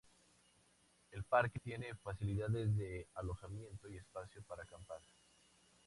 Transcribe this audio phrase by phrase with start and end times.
[1.11, 4.99] El parque tiene facilidades de alojamiento y espacio para acampar.